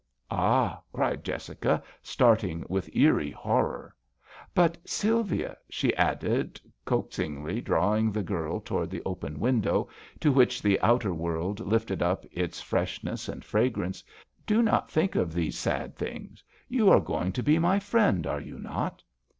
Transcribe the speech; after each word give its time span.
"Ah!" 0.31 0.81
cried 0.93 1.23
Jessica, 1.23 1.83
starting 2.01 2.65
with 2.67 2.89
eerie 2.95 3.29
horror. 3.29 3.93
But, 4.55 4.75
Sylvia," 4.83 5.55
she 5.69 5.95
added, 5.95 6.59
coax 6.85 7.17
ingly, 7.17 7.63
drawing 7.63 8.11
the 8.11 8.23
girl 8.23 8.59
towards 8.61 8.89
the 8.89 9.03
open 9.05 9.39
window 9.39 9.87
to 10.21 10.31
which 10.31 10.59
the 10.59 10.81
outer 10.81 11.13
world 11.13 11.59
lifted 11.59 12.01
up 12.01 12.25
its 12.31 12.59
freshness 12.59 13.29
and 13.29 13.45
fragrance, 13.45 14.03
do 14.47 14.63
not 14.63 14.89
think 14.89 15.13
of 15.13 15.33
these 15.35 15.55
sad 15.55 15.95
things. 15.95 16.43
You 16.67 16.89
are 16.89 16.99
going 16.99 17.31
to 17.33 17.43
be 17.43 17.59
my 17.59 17.77
friend, 17.77 18.25
are 18.25 18.41
you 18.41 18.57
not 18.57 19.03